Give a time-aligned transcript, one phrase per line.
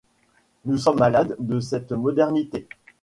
[0.65, 2.67] Nous sommes malades de cette modernité.